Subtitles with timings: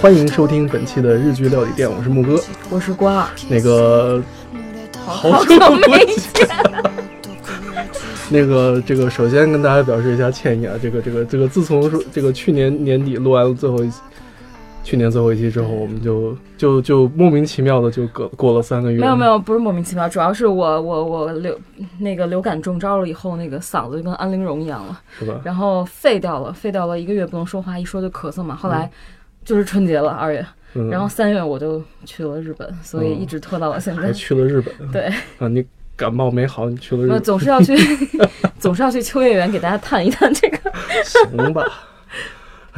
[0.00, 3.28] 欢迎收听本期的日剧料理店，我是木哥，我是瓜儿。
[3.50, 4.22] 那个
[5.04, 5.58] 好久
[5.90, 6.48] 没见。
[8.30, 13.90] 那个这个，首先跟大家表示一下歉意啊，这个这个这个，自从说这个去年年底录完了最后一，
[14.82, 19.00] 去年最后一期之后，我们就就就莫名其妙的就隔过了三个月。
[19.00, 21.58] 没有没有，不是莫名其妙，主要是我我我流
[21.98, 25.40] 那个流感中招了以后，那个嗓子就跟安陵容一样了，是吧？
[25.44, 28.54] 然后废掉了，废掉了一个月不能说话，一说就咳嗽嘛。
[28.54, 28.90] 后来。
[29.42, 30.46] 就是春节了，二月，
[30.90, 34.12] 然后三月我就去了日本，所以一直拖到了现在。
[34.12, 35.06] 去了日本， 对
[35.38, 35.64] 啊，你
[35.96, 37.74] 感冒没好，你去了日本，总是要去，
[38.60, 40.58] 总是要去秋叶原给大家探一探这个。
[41.02, 41.64] 行吧，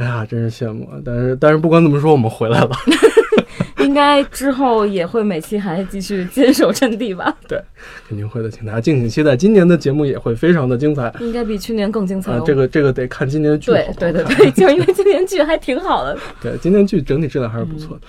[0.03, 2.71] 哎呀，真是羡慕，但是但是不管怎么说，我们回来了。
[3.79, 7.33] 应该之后也会每期还继续坚守阵地吧？
[7.47, 7.61] 对，
[8.07, 12.37] 肯定会的，请大家敬请期待，今年的节目也会非常的精彩，应该比去年更精彩。
[12.45, 13.71] 这个这个得看今年的剧。
[13.71, 16.17] 对对对对， 就因为今年剧还挺好的。
[16.41, 18.01] 对，今年剧整体质量还是不错的。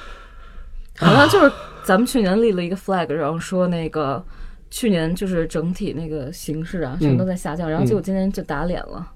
[0.97, 4.25] 好像就是咱们去年立了一个 flag，然后说那个
[4.71, 9.11] 去年就是整体那个形势啊，全都在下降，然后结果今年就打脸了。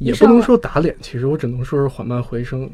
[0.00, 2.68] 也不能说打脸，其实我只能说是缓慢回升。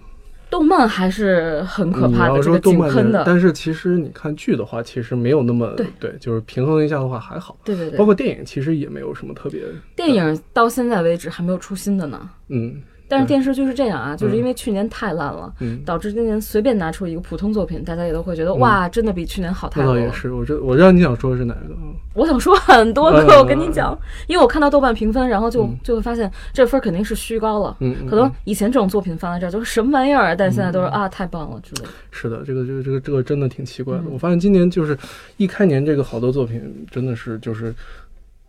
[0.49, 3.25] 动漫还是很可怕的，这个井喷的。
[3.27, 7.59] 但是其实你看剧的话，其实没有那么对对，就是平衡一下的话还好。
[7.65, 9.61] 对对对，包括电影其实也没有什么特别。
[9.97, 12.31] 电影到现在为止还没有出新的呢。
[12.49, 12.81] 嗯。
[13.09, 15.53] 但是电视剧是这样啊，就是因为去年太烂了，
[15.85, 19.95] 导致今年随便拿出一个普通作品，大家也都会觉得哇，真的比去年好太多。
[19.95, 21.77] 那倒也是，我知我知道你想说的是哪个。
[22.15, 23.97] 我想说很多个，我跟你讲，
[24.27, 27.77] 因为我看到豆瓣评分，然后就就会发现这分肯定是虚高了。
[27.81, 31.89] 嗯，可能以前这种作品放在这儿就是什么玩意儿，但现在都是啊，太棒了之类的。
[32.11, 34.05] 是的，这个这个这个这个真的挺奇怪的。
[34.11, 34.97] 我发现今年就是
[35.37, 37.73] 一开年这个好多作品真的是就是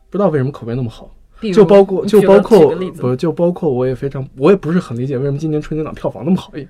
[0.09, 1.11] 不知道为什么口碑那么好。
[1.53, 6.67] 就包括就包括不就包括我也非常我也不是很理解为什么今年春节档票房那么好一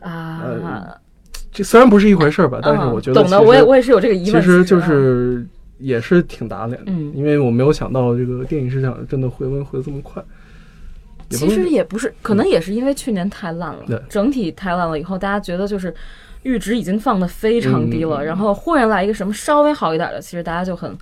[0.00, 0.94] 啊，
[1.50, 5.46] 这虽然不是一回事儿吧，但是我觉得懂的我也我也是有这个疑问，其实就是
[5.78, 10.22] 也是挺打脸的，因为我没有想到这个电影市场真的回温回的这么快。
[11.30, 15.92] 其实也不是，可能也是因为去年太烂了，整体太烂了以后，大家觉得就是
[16.44, 20.96] 阈值已经放的非常低了，然后忽然来一个什么稍微好一点的，其实大家就很。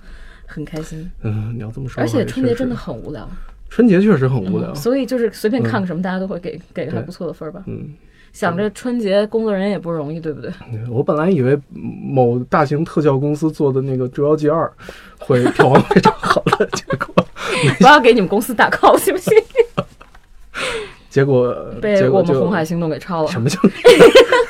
[0.47, 3.29] 很开心，嗯，你要这么说，而且春节真的很无聊，
[3.69, 7.61] 春节确实很无聊，所以就是随便看个什么，大家都会给给个还不错的分吧。
[7.67, 7.93] 嗯，
[8.33, 10.51] 想着春节工作人员也不容易，对不对？
[10.89, 14.65] 我本来以为某大型特效公司做的那个《捉妖记二》
[15.23, 17.13] 会票房非常好的，结果
[17.79, 19.33] 不要给你们公司打 call 行不行？
[21.09, 23.27] 结果被我们红海行动给抄了。
[23.27, 23.59] 什么叫？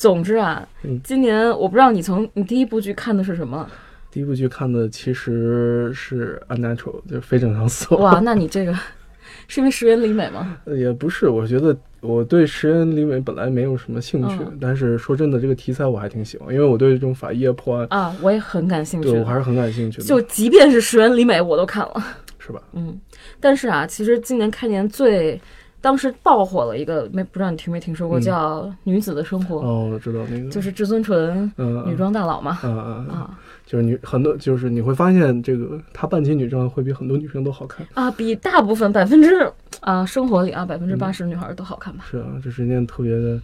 [0.00, 0.66] 总之啊，
[1.04, 3.68] 今年我不知道你从你第一部剧看的是什么。
[4.10, 8.04] 第一部剧看的其实是《Unnatural》，就是非正常死亡。
[8.04, 8.74] 哇，那你这个
[9.46, 10.56] 是因为石原里美吗？
[10.74, 19.10] 也不是，我觉得我对石原里美本来没有什么兴趣，但是说真的，这个题材我还挺喜欢，因为我对这种法医破案啊，我也很感兴趣。
[19.10, 20.04] 对我还是很感兴趣的。
[20.04, 22.02] 就即便是石原里美，我都看了，
[22.38, 22.62] 是吧？
[22.72, 22.98] 嗯，
[23.38, 25.38] 但是啊，其实今年开年最。
[25.80, 31.50] 当时爆火了一个，没不知道你听没听说过，叫《女子的生活》哦，我知道那个，就是至尊纯，
[31.86, 37.86] 女装大佬嘛，嗯嗯啊，就是女很多，就是你会发现这个她扮起女装会比很多女生都好看。
[37.94, 42.04] 啊，比大部分百分之啊生活里啊百分之八十女孩都好看吧？
[42.10, 43.40] 是啊，这是一件特别的。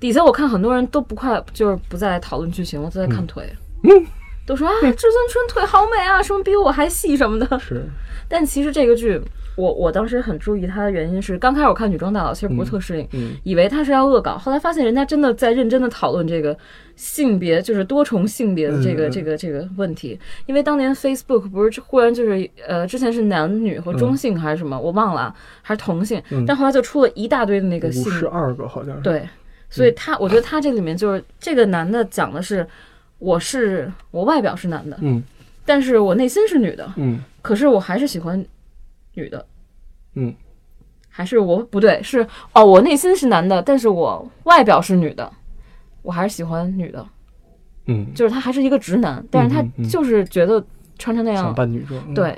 [0.00, 3.44] 底下我看很多人都不快，就是不再讨论剧情了，都在看腿，
[3.82, 4.06] 嗯，
[4.46, 7.86] 都说啊至尊纯腿好美啊，什么比我还细什么的，是，
[8.28, 9.20] 但其实这个剧。
[9.56, 13.08] 我我当时很注意他的原因是，刚开始我看女装大佬其实不是特适应，
[13.42, 16.56] 以为他是要恶搞，后来发现人家真的在认真的讨论这个
[16.94, 20.18] 性别，就是多重性别的这个这个这个问题。
[20.44, 29.00] 因为当年 Facebook 不是忽然就是呃之前是男女和中性还是什么，我忘了，还是同性，但后来就出了一大堆的那个性，十二个好像是。
[29.00, 29.26] 对，
[29.70, 32.66] 所以他我觉得他这里面就是这个男的讲的是，
[33.18, 35.24] 我是我外表是男的，嗯，
[35.64, 38.44] 但是我内心是女的，嗯，可是我还是喜欢。
[39.16, 39.44] 女的，
[40.14, 40.32] 嗯，
[41.08, 45.32] 还是我不对，是哦，我内心是男的，但是我外表是女的，
[46.02, 47.04] 我还是喜欢女的，
[47.86, 50.62] 嗯，就是他还是一个直男，但是他就是觉得
[50.98, 52.36] 穿成那样想扮女装，对，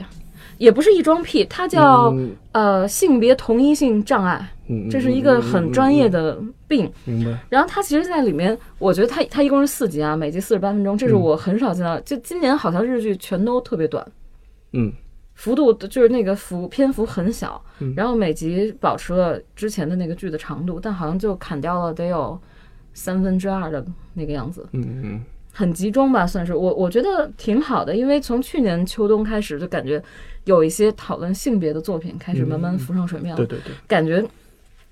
[0.59, 2.15] 也不是异装癖，他叫
[2.53, 4.49] 呃性别同一性障碍，
[4.89, 7.37] 这是一个很专业的病，明白。
[7.49, 14.07] 然后他其实，在里面，我觉得他他一共是四集啊，每集四十八分钟，这是我很少见到，就今年好像日剧全都特别短，
[14.73, 14.93] 嗯。
[15.39, 17.65] 幅度就是那个幅篇幅很小，
[17.95, 22.37] 然后每集保持了之前的那个剧的长度，但好像就砍掉了得有
[22.93, 24.67] 三分之二的那个样子。
[24.73, 30.03] 嗯嗯，很集中吧，算是我我觉得挺好的，因为从去年秋冬开始就感觉
[30.43, 33.37] 有一些讨论性别的作品开始慢慢浮上水面了。
[33.37, 34.21] 对对对，感觉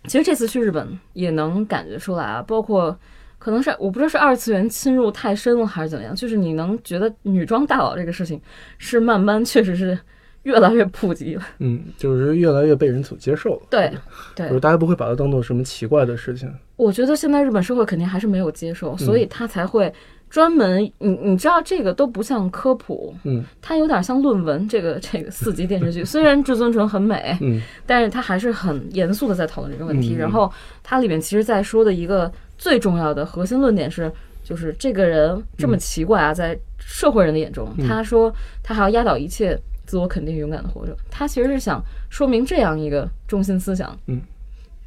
[0.04, 2.96] 其实这次去日本也能感觉出来啊，包括
[3.38, 8.40] 可能是我不知道是二次元侵入太深了还是怎么样，就是你能觉得女装大佬这个事情
[8.78, 9.98] 是慢慢确实是
[10.46, 11.42] 越来越普及了。
[11.58, 13.62] 嗯，就是越来越被人所接受了。
[13.68, 13.92] 对
[14.34, 16.48] 对，就是大家不会把它当做什么奇怪的事情。
[16.76, 19.92] 我觉得现在日本社会肯定还是没有接受，所以他才会。
[20.28, 24.68] 专门，你你知道这个都不像科普，嗯，它有点像论文。
[24.68, 30.16] 这个 这个四集电视剧 虽然至尊纯很美，嗯，但是它还是很严肃的在讨论这个问题。
[30.16, 30.52] 然后
[30.82, 34.10] 它里面其实在说的一个最重要的核心论点是，
[34.42, 38.30] 就是这个人这么奇怪啊，在社会人的眼中，他说
[38.64, 39.56] 他还要压倒一切，
[39.86, 40.96] 自我肯定，勇敢的活着。
[41.10, 44.20] 他其实是想说明这样一个中心思想，嗯。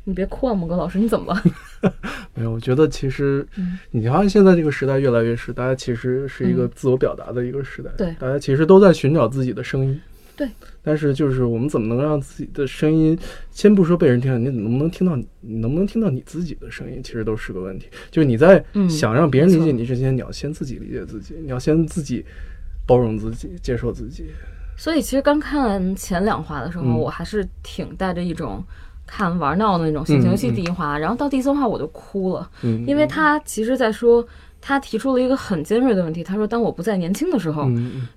[0.05, 1.91] 你别哭啊，某哥老师，你怎么了？
[2.33, 3.45] 没有，我觉得其实，
[3.91, 10.01] 你发现现在这个时代越来越是，大家其实是一个自我表达的一个时代，对，大家其实都在寻找自己的声音，
[10.35, 10.47] 对。
[10.81, 13.15] 但是就是我们怎么能让自己的声音，
[13.51, 17.87] 先不说被人听到，你能不能听到，你能不能听到你自己的声音，其实都是个问题。
[18.09, 22.25] 就是你在想让别人理解你之前，你要先自己理解自己，你要先自己
[22.87, 24.25] 包容自己，接受自己。
[24.79, 28.63] 所以其实刚看前两话的时候，我还是挺带着一种。
[29.11, 32.47] 看玩闹的那种心情，尤其第一话，然后到第三话我就哭了，
[32.85, 34.23] 因为他其实在说，
[34.61, 37.67] 他提出了一个很尖锐的问题，他说，当我不再年轻的时候，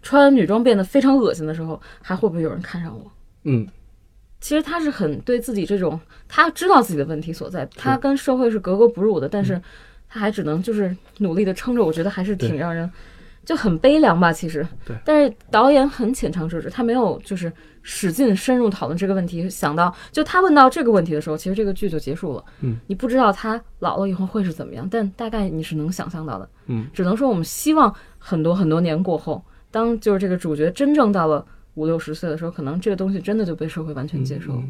[0.02, 3.10] 穿女装变得非常恶心的时候，还会不会有人看上我？
[3.44, 3.66] 嗯，
[4.38, 5.98] 其实他是很对自己这种，
[6.28, 9.58] 他知道自己的问题所在，他跟社会是格格不入的，但是
[10.10, 12.90] 他还只能就是努力的撑着，我觉得还是挺让人。
[13.44, 14.66] 就很悲凉吧，其实。
[14.84, 14.96] 对。
[15.04, 17.52] 但是导演很浅尝辄止，他没有就是
[17.82, 19.50] 使劲深入讨论这个问题。
[19.50, 22.44] 想到，就他问到这个问题的时候，其实这个剧就结束了。
[22.60, 22.76] 嗯。
[22.86, 26.48] 你不知道他老了以后会是怎么样，但大概你是能想象到的。
[26.66, 26.86] 嗯。
[26.92, 31.44] 只能说我们希望很多很多年过后，当就是这个主角真正到了
[31.74, 34.62] 五六十岁的时候，可能这个东西真的就被社会完全接受了。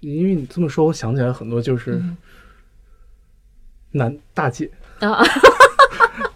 [0.00, 2.00] 因为你这么说，我想起来很多就是
[3.90, 5.22] 男大姐啊。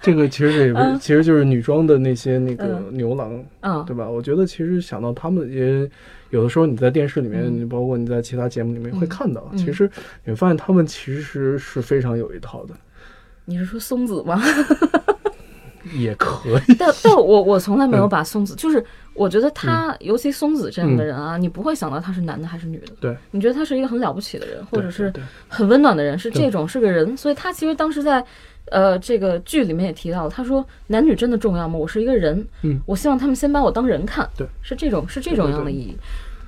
[0.00, 4.08] 这个其实也不，其实就是女装的那些那个牛郎，嗯，对吧？
[4.08, 5.88] 我觉得其实想到他们也
[6.30, 9.90] 有的时候你在电视里面，你包括你在其他节目里面会看到，其实
[10.24, 12.74] 你会发现他们其实是非常有一套的。
[13.44, 14.40] 你是说松子吗？
[15.94, 16.74] 也可以。
[16.78, 18.82] 但但我我从来没有把松子，就是
[19.12, 22.92] 我觉得他，尤其松子这样的人啊，你不会想到他是男的还是女的。
[23.00, 25.12] 对，你觉得他是一个很了不起的人，或者是
[25.48, 28.24] 很温暖的人，是这种是个人，所以他其实当时在。
[28.70, 31.76] 呃，这个剧里面也提到了，他说男女真的重要吗？
[31.76, 35.96] 我是一个人，嗯，我希望他们先把我当人看，对，是这种是这种样的意义。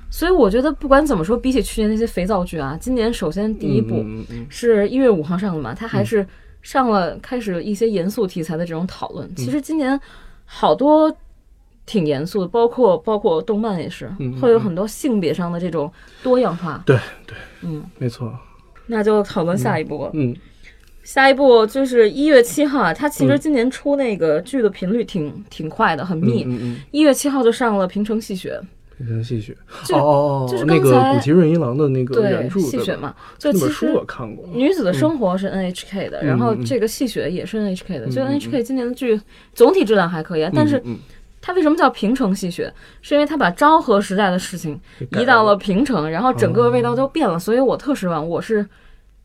[0.09, 4.05] 所以我觉得不管怎么说，比起去年那些肥皂剧啊，今年首先第一部
[4.47, 6.25] 是一月五号上的嘛，它还是
[6.61, 9.35] 上了开始一些严肃题材的这种讨论。
[9.35, 9.99] 其实今年
[10.45, 11.13] 好多
[11.85, 14.07] 挺严肃的，包括包括动漫也是
[14.39, 15.91] 会有很多性别上的这种
[16.21, 16.83] 多样化。
[16.85, 18.31] 对对，嗯，没错。
[18.85, 20.35] 那就讨论下一步，嗯。
[21.03, 26.47] 下一步就是一月七号啊，它其实今年出那个剧的频率挺挺快的，很密。
[26.91, 28.59] 一月七号就上了《平城戏雪》。
[28.97, 29.57] 平城戏雪，
[29.91, 33.13] 哦哦哦，就是那个古崎润一郎的那个原著戏雪嘛。
[33.37, 34.47] 就其实我看过。
[34.53, 38.07] 女子的生活是 NHK 的，然后这个戏雪也是 NHK 的。
[38.07, 39.19] 就 NHK 今年的剧
[39.53, 40.81] 总体质量还可以，但是
[41.41, 42.71] 它为什么叫平城戏雪？
[43.01, 44.79] 是因为它把昭和时代的事情
[45.19, 48.25] 移到了平城，然后整个味道都变了，所以我特失望。
[48.25, 48.65] 我是。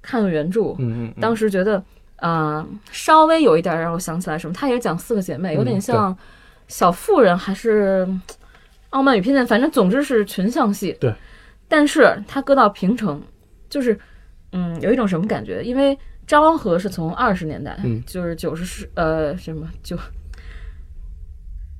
[0.00, 1.83] 看了原著，嗯嗯当时觉得，
[2.17, 6.17] 啊，稍微有一点让我想起来什么，他也讲四个姐妹，有点像
[6.67, 8.09] 小妇人还是
[8.90, 10.97] 傲慢与偏见，反正总之是群像戏。
[11.00, 11.14] 对，
[11.69, 13.23] 但是他搁到平成，
[13.69, 13.99] 就是，
[14.52, 15.62] 嗯，有一种什么感觉？
[15.62, 19.97] 因为昭和是从二十年代，就是九十世，呃，什么就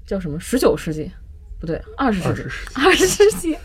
[0.07, 1.11] 叫什么十九世纪，
[1.61, 2.43] 不对，二十世纪，
[2.75, 3.59] 二十世纪，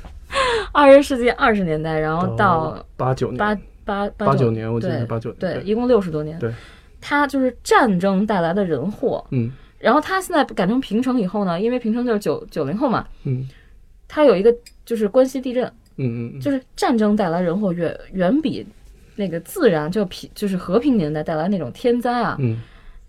[0.71, 3.57] 二十世纪二十年代，然后到八九年八。
[3.85, 6.37] 八八九年，我记得八九对，一共六十多年。
[6.39, 6.51] 对，
[7.01, 9.25] 他就是战争带来的人祸。
[9.31, 13.05] 嗯，然后他现在改成平成以后呢，因为平成就是九九零后嘛。
[13.23, 13.47] 嗯，
[14.07, 14.53] 他有一个
[14.85, 15.71] 就是关西地震。
[15.97, 18.65] 嗯嗯就是战争带来人祸远远比
[19.15, 22.59] 那个自然就平就是和平年代带来那种天灾啊，嗯，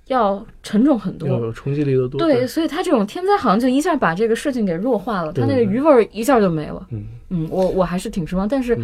[0.08, 2.18] 要沉重很多，有冲击力的多。
[2.18, 6.86] 对，所以他这种天灾好像就一下把这个事情给弱化了，他那个余味儿一下就没了。
[6.90, 8.78] 嗯嗯，我我还是挺失望，但是。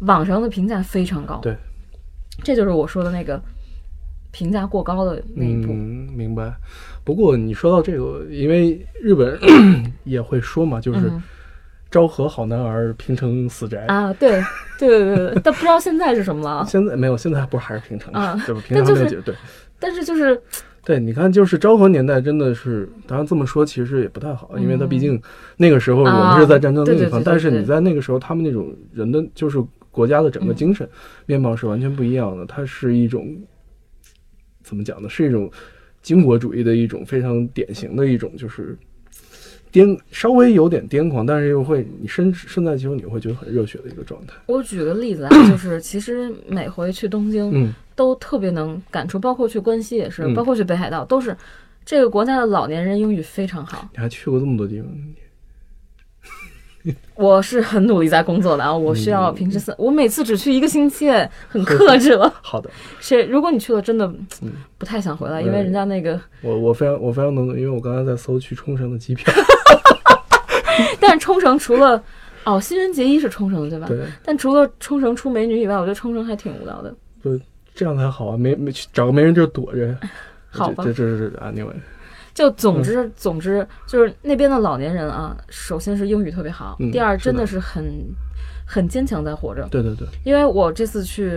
[0.00, 1.56] 网上的评价非常高，对，
[2.42, 3.40] 这就是我说的那个
[4.30, 5.72] 评价过高的那一步。
[5.72, 6.54] 嗯，明白。
[7.02, 9.38] 不过你说到这个，因为日本
[10.04, 11.10] 也会说嘛，就是
[11.90, 14.12] 昭和好男儿，平成死宅啊。
[14.12, 14.42] 对，
[14.78, 16.64] 对对对对，但不知道现在是什么了。
[16.68, 18.36] 现在没有，现在不是还是平成啊？
[18.44, 18.60] 对吧？
[18.66, 19.34] 平成没有对。
[19.78, 20.40] 但是就是
[20.84, 25.20] 对，你看，就是昭和年代真的是，当然这么说其实也不太好，因为他毕竟
[25.56, 29.62] 那个时候我们是在战争那一方，但是你在那个时候，他们那种人的就是
[29.96, 30.88] 国家的整个精神
[31.24, 33.36] 面貌是完全不一样的，它是一种
[34.62, 35.08] 怎么讲呢？
[35.08, 35.50] 是一种
[36.02, 38.76] 军国主义的一种非常典型的一种就是。
[39.72, 44.32] 癫稍微有点癫狂，但是又会你身身在其中，你会觉得很热血的一个状态。
[44.46, 51.36] 我举个例子啊，就是其实每回去东京，嗯，都特别能感触，包括去关西也是，包括去北海道都是，
[51.84, 53.86] 这个国家的老年人英语非常好。
[53.92, 54.88] 你还去过这么多地方？
[57.16, 61.10] 我是很努力在工作的啊，我需要平时四，我每次只去一个星期，
[61.48, 62.32] 很克制了。
[62.42, 64.10] 好的，是如果你去了，真的
[64.78, 69.32] 不太想回来，因为人家那个我我非常我非常能，因为我刚才在搜去冲绳的机票。
[71.00, 72.02] 但是冲绳除了
[72.44, 73.86] 哦，新人结衣是冲绳对吧？
[73.88, 73.98] 对。
[74.22, 76.94] 但除了冲绳出美女以外，我觉得冲绳还挺无聊的。
[77.22, 77.38] 不，
[77.74, 78.36] 这样才好啊！
[78.36, 79.96] 没没找个没人地儿躲着。
[80.50, 80.84] 好吧。
[80.84, 81.72] 这这是啊，另外。
[82.36, 87.82] 就总之总之就是那边的老年人啊，首先是英语特别好，第二真的是很
[88.66, 89.66] 很坚强在活着。
[89.70, 90.06] 对对对。
[90.22, 91.30] 因为我这次去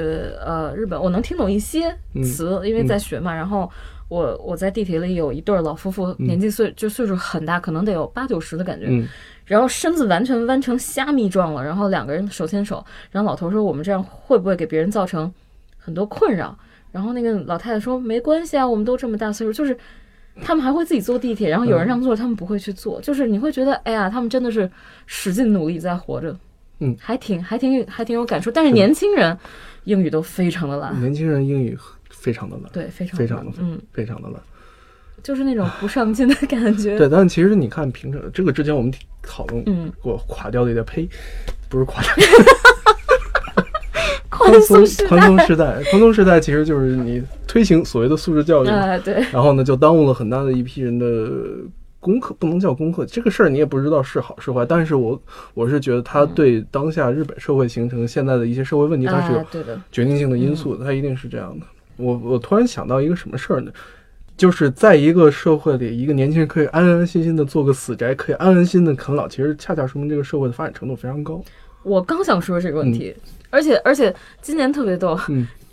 [0.46, 3.34] 呃日本，我能听懂一些词，因为在学嘛。
[3.34, 3.72] 然后
[4.10, 8.88] 我我在地铁里有一对老夫妇，年纪岁就岁数很大，可能得有八九十的感觉。
[8.90, 9.08] 嗯。
[9.46, 15.34] 然后身子完全弯成虾米状了，然后两个人手牵手，然后老头说：“我们这样会不会给别人造成
[15.78, 16.60] 很多困扰？”
[16.92, 19.78] 然后那个老太太说：“没关系啊，我们都这么大岁数，就是
[20.44, 24.70] 他们还会自己坐地铁，然后有人让座，他们不会去坐，就是你会觉得，哎呀，他们真的是
[25.06, 26.36] 使劲努力在活着，
[26.80, 28.50] 嗯，还挺还挺还挺有感触。
[28.50, 29.38] 但是年轻人
[29.84, 31.78] 英语都非常的烂，年轻人英语
[32.10, 34.42] 非常的烂，对，非常非常的嗯，非常的烂。”
[35.22, 36.98] 就是那种不上进的感觉。
[36.98, 38.90] 对，但其实你看平常这个之前我们
[39.22, 41.06] 讨论过，垮掉的也呸，
[41.68, 42.14] 不是垮掉。
[44.40, 48.68] 宽松宽松时代，宽松时代其实就是你推行所谓的素质教育，
[49.04, 49.24] 对。
[49.32, 51.32] 然后呢，就耽误了很大的一批人的
[52.00, 53.06] 功课，不能叫功课。
[53.06, 55.22] 这个事儿你也不知道是好是坏，但是我
[55.54, 59.46] 我是觉得它对当下日本社会形成现在的一些社会问题，它是有
[59.92, 61.66] 决定性的因素的，它一定是这样的。
[61.98, 63.72] 我我突然想到一个什么事儿呢？
[64.38, 71.44] 就是在一个社会里，一个年轻人可以安安心心的做个死宅，可以安安心心的啃老，其实恰恰说明这个社会的发展程度非常高。
[71.84, 73.16] 我刚想说这个问题，
[73.50, 75.18] 而且而且今年特别逗。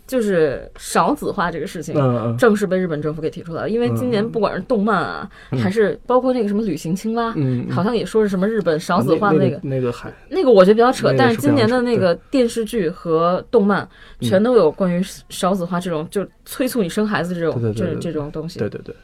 [0.06, 1.92] 就是少子化这个事情，
[2.38, 3.68] 正式被日本政府给提出来了。
[3.68, 5.28] 因为今年不管是动漫啊，
[5.60, 7.34] 还是包括那个什么旅行青蛙，
[7.68, 11.12] 好像也说是什么日本少子化那个那个海，那个我觉得比较扯。
[11.18, 13.88] 但是今年的那个电视剧和动漫
[14.20, 18.60] 全都有关于少子化这种，就催促你生孩子这种这这种东西。
[18.60, 18.94] 对对对。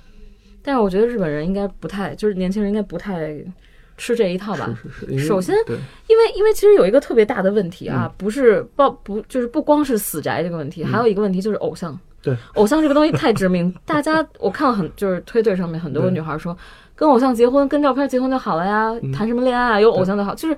[0.62, 3.34] 但是我觉得日本人应该不太，就是年轻人应该不太。
[4.02, 4.68] 吃这一套吧。
[4.82, 5.26] 是是是。
[5.28, 5.54] 首先，
[6.08, 11.96] 因为因为其实有一个特别大的问题啊，不是不不就是不光是死宅这个问题，还有一个问题就是偶像。
[12.20, 13.72] 对，偶像这个东西太致命。
[13.86, 16.56] 大家我看了很就是推特上面很多女孩说，
[16.96, 20.34] 跟偶像结婚，跟照片结婚就好了呀，谈什么恋爱啊，有偶像就好。
[20.34, 20.56] 就是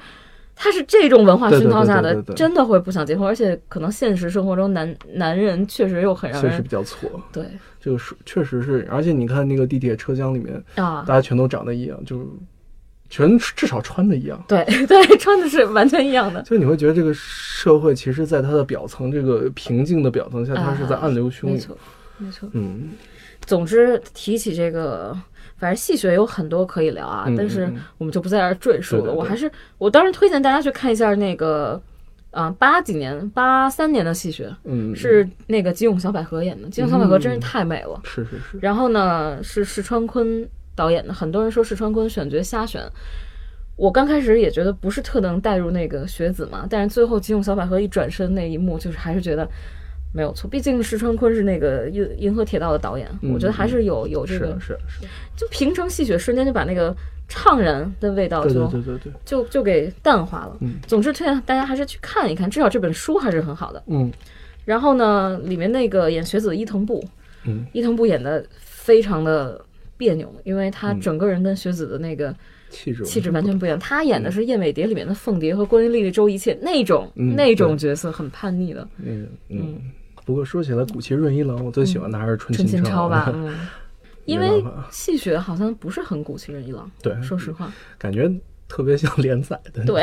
[0.57, 7.11] 他是这种文化熏陶下的，真的会不想结婚，而且可能现实生活中男男人确实又很让人确实比较挫。
[7.31, 7.45] 对，
[7.79, 12.27] 这个是确实是，而且你看那个地铁车厢里面啊，大家全都长得一样，就。
[13.11, 16.43] 全至少穿的一样，对 对，穿的是完全一样的。
[16.43, 21.53] 就你会觉得这个社会，其实在它的表层，这个平静的表层下，它是在暗流汹涌。
[21.53, 21.79] 没错，
[22.19, 22.49] 没错。
[22.53, 22.91] 嗯，
[23.47, 25.17] 总之提起这个，
[25.59, 29.13] 反正戏学有很多可以聊啊，但是我们就不在这儿赘述了。
[29.13, 31.81] 我还是，我当然推荐大家去看一下那个，
[32.33, 36.69] 啊，八几年、八三年的戏学，嗯，是那个吉永小百合演的。
[36.69, 38.59] 吉永小百合真是太美了，是是是。
[38.61, 40.49] 然后呢，是石川昆。
[40.75, 42.83] 导演的很多人说石川昆选角瞎选，
[43.77, 49.49] 我刚开始也觉得不是特能带入那个学子嘛，但是最后吉永小百合一转身那一幕，就是还是觉得
[50.13, 50.49] 没有错。
[50.49, 56.95] 毕竟石川昆是那个银银河铁道的导演，我觉得还是有有这个是是，就平成戏谑瞬间就把那个
[57.29, 60.57] 怅然的味道就对对对就就给淡化了。
[60.87, 63.83] 总之推荐大家还是去看一看，至少这本书还是很好的。
[63.87, 64.13] 嗯，
[64.65, 67.05] 然后呢，里面那个演学子的伊藤步，
[67.45, 69.65] 嗯，伊藤步演的非常的。
[69.97, 72.35] 别扭，因为他整个人跟学子的那个
[72.71, 73.79] 气质气质完全不一样。
[73.79, 78.87] 他演的是《燕尾蝶》里面的凤蝶和关于丽丽周一切那种那种角色，很叛逆的。
[78.99, 79.81] 嗯嗯。
[80.25, 83.31] 不过说起来，古奇润一郎，我最喜欢的还是春琴超吧。
[83.37, 83.55] 嗯。
[84.25, 86.91] 因为戏谑好像不是很古奇润一郎。
[87.03, 88.31] 对，说实话，感觉
[88.67, 89.85] 特别像连载的。
[89.85, 90.03] 对。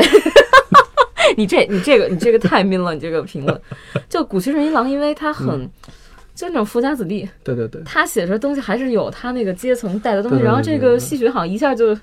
[1.38, 3.62] 你这你这个你这个太 mean 了，你这个评论。
[4.10, 5.70] 就古奇润一郎，因为他很。
[6.34, 11.98] 就那种富家子弟，对对对，他写出东西还是有他那个阶层带的东西，然后这个戏曲好像一下就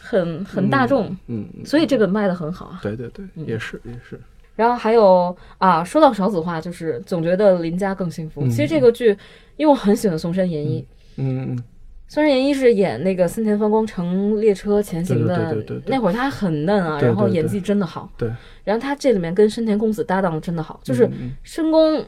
[0.00, 2.80] 很很大众，嗯，所以这个卖的很好啊。
[2.82, 4.18] 对对对，也是也是。
[4.56, 8.46] 然后还有啊，说到少子化，就是总觉得林家更幸福。
[8.48, 9.16] 其实这个剧，
[9.56, 11.58] 因为我很喜欢松山研一，嗯。
[12.06, 18.08] 松山研一是演那个森田芳光乘列车前行的那会儿，他很嫩啊，然后演技真的好。
[18.16, 18.30] 对，
[18.62, 21.10] 然后他这里面跟深田恭子搭档真的好，就是
[21.42, 22.04] 深宫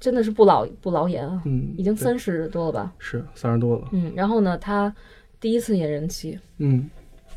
[0.00, 2.92] 真的是不老不老演啊，嗯，已经三十多了吧？
[2.98, 3.86] 是三十多了。
[3.92, 4.92] 嗯，然后呢，他
[5.38, 6.90] 第一次演人妻，嗯。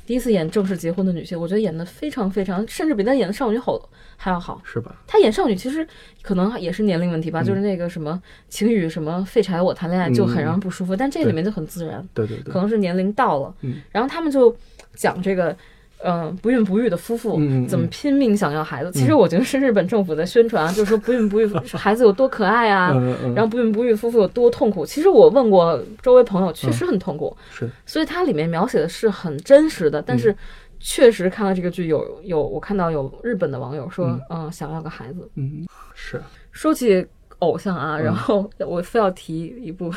[0.05, 3.79] 第一次演正式结婚的女性，我觉得演的非常非常，甚至比她演的少女好
[4.17, 4.93] 还要好，是吧？
[5.07, 5.87] 她演少女其实
[6.21, 13.55] 可能也是年龄问题吧，就是那个什么晴雨什么废柴我谈恋爱就很让人不舒服，但这里面就很自然，对对对，可能是年龄到了，
[13.93, 14.53] 然后他们就
[14.93, 15.55] 讲这个。
[16.03, 18.91] 嗯，不孕不育的夫妇怎么拼命想要孩子？
[18.91, 22.93] 其实我觉得是日本政府在宣传，就是说不孕不育 孩子有多可爱啊，
[23.35, 24.85] 然后不孕不育夫妇有多痛苦。
[24.85, 27.35] 其实我问过周围朋友，确实很痛苦。
[27.51, 30.01] 是，所以它里面描写的是很真实的。
[30.01, 30.35] 但是
[30.79, 35.29] 确实看到这个剧，有有我看到有日本的网友说，嗯，想要个孩子。
[35.35, 36.21] 嗯，是。
[36.51, 37.05] 说起
[37.39, 39.91] 偶像啊，然后我非要提一部。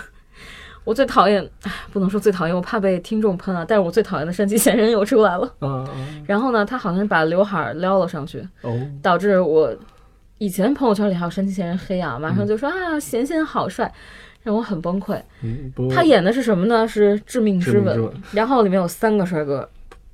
[0.86, 1.46] 我最讨厌，
[1.92, 3.64] 不能说最讨厌，我怕被听众喷啊。
[3.66, 5.54] 但是我最讨厌的山崎贤人又出来了。
[5.60, 6.22] 嗯嗯。
[6.26, 9.76] 然后呢，他好像是把刘海撩了上去，哦，导致我
[10.38, 13.92] 以前朋友圈里还有山崎贤人黑啊，马上就说啊，贤贤好帅，
[14.44, 15.20] 让我很崩溃。
[15.42, 16.86] 嗯，他演的是什么呢？
[16.86, 17.98] 是《致命之吻》，
[18.30, 19.68] 然后里面有三个帅哥。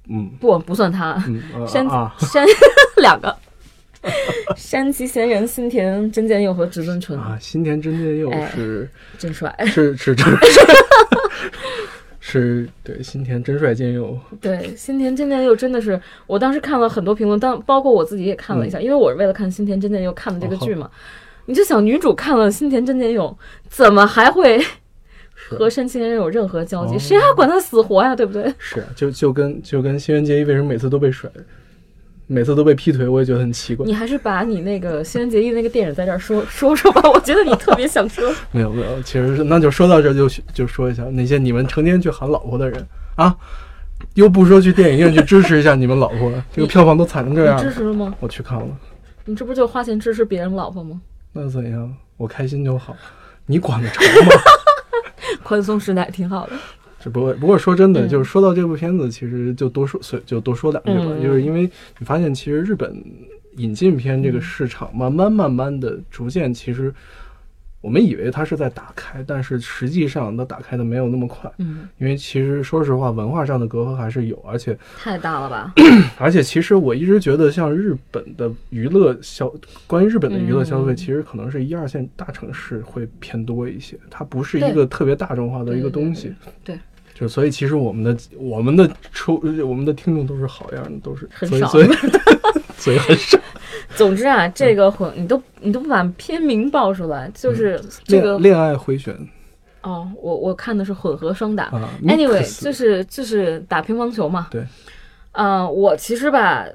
[0.09, 1.23] 嗯，不，不算他。
[1.69, 1.87] 山
[2.19, 2.45] 山
[2.97, 3.37] 两个。
[4.57, 10.27] 山崎贤人、新田真剑佑和植村淳啊，新田真剑佑是真帅， 是是真，
[12.21, 14.19] 是对新田真帅剑佑。
[14.41, 20.91] 对新田真剑佑真的是，我当时看了很多评论，但包括我自己也看了一下，因为我是为了看新田真剑佑看的这个剧嘛。
[21.47, 23.37] 你就想女主看了新田真剑佑，
[23.69, 24.61] 怎么还会
[25.35, 26.97] 和山崎贤人有任何交集？
[26.99, 28.15] 谁还管他死活呀？
[28.15, 28.53] 对不对？
[28.59, 31.29] 是，就就跟就跟新垣结衣为什么每次都被甩？
[32.27, 33.85] 每次都被劈腿，我也觉得很奇怪。
[33.85, 38.33] 你还是把你那个新垣结衣那个电影在这儿说 说说吧，我觉得你特别想说。
[38.51, 42.87] 没有没有，其实是那就说到这就就说一下那些你们成天去喊老婆的人
[43.17, 43.37] 啊，
[44.15, 47.59] 又不说去电影院去支持一下你们老婆，这个票房都惨成这样。
[47.59, 48.15] 支持了吗？
[48.21, 48.67] 我去看了。
[49.25, 51.01] 你这不就花钱支持别人老婆吗？
[51.33, 51.95] 那怎样？
[52.17, 52.97] 我开心就好，
[53.47, 54.33] 你管得着吗？
[55.43, 56.53] 宽松时代挺好的。
[57.03, 61.13] 只不过，不过说真的，就是说到这部片子，其实就多说，就多说两句吧。
[61.21, 61.63] 就是因为
[61.99, 62.97] 你发现，其实日本
[63.57, 66.95] 引进片这个市场，慢慢慢慢的逐渐，其实
[67.81, 71.51] 我们以为它是在打开，但是实际上它打开的没有那么快。
[71.59, 75.75] 嗯，因为其实说实话，文化上的隔阂还是有，而且太大了吧？
[76.17, 79.53] 而且其实我一直觉得，像日本的娱乐消，
[79.89, 86.33] 关于日本的娱乐消费，其实可能是一二线大城市会偏多一些，它不是一个特别大众化的一个东西。
[86.63, 86.79] 对。
[87.23, 91.89] 就所以，其实我们的我们的出我们的听众都是好样的，都是很少，所以
[92.77, 93.39] 所以很少。
[93.95, 99.17] 总之啊，这个混你都你都不把片名报出来，就是这个恋爱回旋。
[99.83, 101.71] 哦，我我看的是混合双打。
[102.05, 104.49] Anyway，就是就是打乒乓球嘛。
[104.51, 104.67] 对。
[105.33, 106.67] 嗯，我其实吧，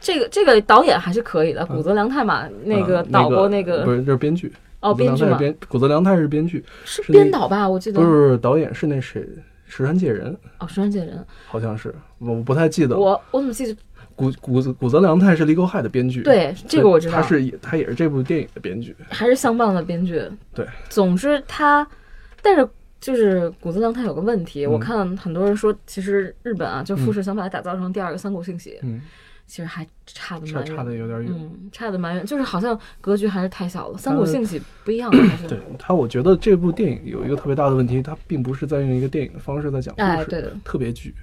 [0.00, 4.52] 这个这个导演还是可以的，谷泽良太嘛，那个导过那个不是，这是编剧。
[4.80, 5.36] 哦，编剧嘛。
[5.36, 7.68] 编谷泽良太是编剧，是编导吧？
[7.68, 9.26] 我记得不是导演，是那谁。
[9.68, 12.98] 石川界人哦，石川界人好像是我不太记得。
[12.98, 13.80] 我我怎么记得
[14.16, 16.22] 古古古泽良太是《Legal High》的编剧？
[16.22, 17.14] 对，这个我知道。
[17.14, 20.20] 他是他也是这部电影的编剧，还是相棒的编剧。
[20.54, 21.86] 对，总之他，
[22.42, 28.78] 但是就是古泽良太有个问题，我看很多人说，其实日本啊，就富士想把它打造成第二个三国信息。
[28.82, 29.00] 嗯。
[29.48, 33.96] 其实还差的蛮远，差的有点远，嗯，差的蛮远，就是好像格局还是太小了。
[33.96, 35.10] 三股兴起不一样，
[35.48, 41.14] 对他，我觉得这部电影有一个特别大的问题，它并不是在用一个电影的方式在讲故事，对的，特别剧，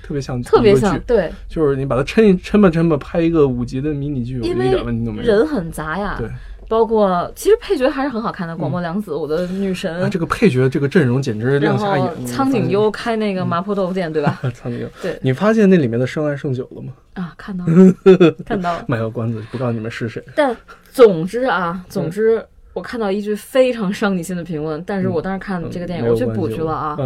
[0.00, 5.28] 特别像特别像，对，就是你把它抻一抻吧抻吧，拍一个五集的迷你剧，我觉得一点问题都没有。
[5.28, 6.30] 人很杂呀，对。
[6.72, 10.10] 包括其实配角还是很好看的，广末凉子，我的女神。
[10.10, 12.26] 这个配角这个阵容简直亮瞎眼。
[12.26, 14.40] 苍井优开那个麻婆豆腐店，对吧？
[14.56, 14.88] 苍井优。
[15.02, 15.18] 对。
[15.20, 16.94] 你发现那里面的圣爱圣酒了吗？
[17.12, 17.94] 啊，看到了，
[18.46, 18.82] 看到了。
[18.88, 20.24] 卖个关子，不告诉你们是谁。
[20.34, 20.56] 但
[20.90, 26.96] 总之啊，总之我看到一句非常伤你心的评论，但是我当时看这个电影，我去补去了啊。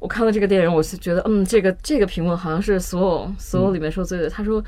[0.00, 4.28] 我看了这个电影，我是觉得，嗯，这个这个评论好像是所有所有里面说最对。
[4.28, 4.62] 他说，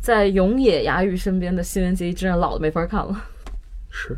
[0.00, 3.20] 在永野芽郁身边的新垣结衣真的老的没法看了。
[3.90, 4.16] 是。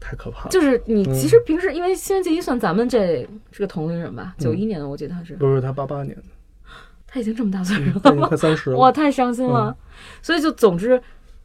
[0.00, 0.50] 太可怕了！
[0.50, 6.22] 就是你其实平时，因为新垣结衣算咱们这是个同龄人吧，九一年的，我记得他是，不是他八八年的，
[7.04, 9.76] 他已经这么大岁数了，快三十了，哇，太伤心了。
[10.22, 11.02] 所以就总之，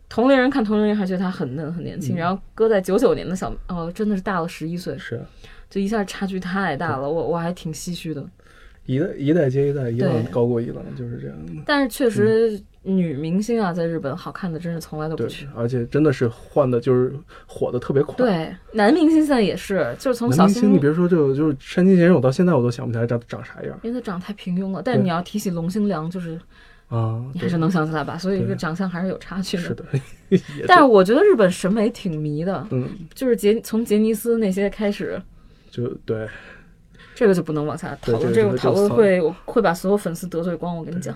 [0.08, 5.26] 同龄人看同龄人还觉得他很嫩很年轻，然后搁在九九年的小哦，真的是大了十一岁，是，
[5.68, 8.24] 就一下差距太大了，我我还挺唏嘘的。
[8.86, 11.54] 一代一代接一代，一浪高过一浪，就是这样的。
[11.66, 17.14] 但是确实，女明星啊，在日本好看的真是从来都不缺，而且真的是换的，就是
[17.48, 18.14] 火的特别快。
[18.18, 24.82] 对，男明星现在也是，就是从小星，你别说这个，就是山田贤人，我到现在我都想不起来长长啥样，因为他长得太平庸了。
[24.84, 26.38] 但是你要提起龙星良，就是
[26.90, 28.18] 啊，你还是能想起来吧？
[28.18, 29.64] 所以这个长相还是有差距的。
[29.64, 29.86] 是的，
[30.68, 35.22] 但是我觉得日本审美挺迷的，嗯，就是杰从杰尼斯那些开始，
[35.72, 36.28] 就对。
[37.16, 40.76] 这个就不能往下讨论，这个讨论会我会把所有粉丝得罪光。
[40.76, 41.16] 我跟你讲，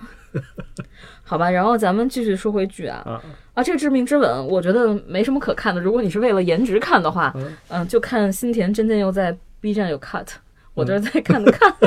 [1.24, 1.50] 好吧。
[1.50, 3.22] 然后咱们继续说回剧啊
[3.54, 5.82] 啊，这个《致命之吻》我觉得没什么可看的。
[5.82, 7.34] 如果你是为了颜值看的话，
[7.70, 10.28] 嗯，就看新田真剑佑在 B 站有 cut，
[10.74, 11.74] 我这在看的看。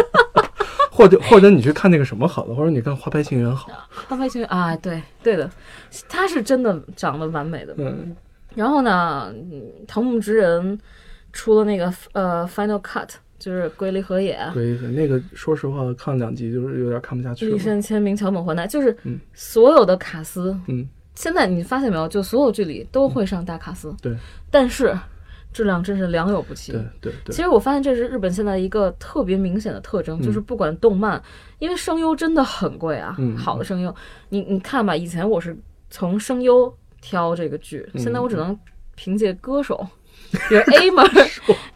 [0.90, 3.70] 或者或者你去看那个什么好的，或者你看《花牌情缘》好。
[4.09, 5.49] 花牌情缘啊，对对的，
[6.09, 7.75] 他是真的长得完美的。
[7.79, 8.14] 嗯。
[8.55, 9.33] 然后呢，
[9.87, 10.79] 藤木直人
[11.33, 13.09] 出了那个呃 Final Cut。
[13.40, 17.53] 就是龟梨和也，龟梨那个，说实话，看了两集就是有点看不下去了。
[17.53, 18.96] 立山签名、桥本环奈，就是
[19.33, 22.07] 所有的卡司，嗯，现在你发现没有？
[22.07, 24.14] 就所有剧里都会上大卡司，对。
[24.50, 24.96] 但是
[25.53, 27.35] 质量真是良莠不齐，对对对。
[27.35, 31.20] 其实我发现这是日本现在一个特别明显的特征，就是不管动漫，
[31.59, 33.92] 因为声优真的很贵啊，好的声优，
[34.29, 38.57] 你你看吧，以前我是从声优挑这个剧，现在我只能
[38.94, 39.85] 凭借歌手。
[40.49, 41.03] 比如 A 妹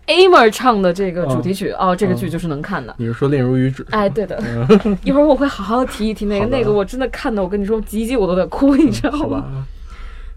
[0.06, 2.94] A 妹唱的这个主题曲哦，这个剧就是能看的。
[2.98, 3.82] 你是说《恋如雨止》？
[3.90, 4.40] 哎，对的。
[5.04, 9.18] 一会儿我会好好提一提那个，那个我真的看的，我跟你说，集集我都得哭，你知道吗？
[9.18, 9.66] 好吧。